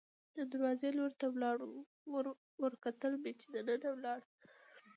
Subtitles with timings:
[0.35, 1.69] د دروازې لور ته ولاړو،
[2.63, 4.27] ورته کتل مې چې دننه ولاړه.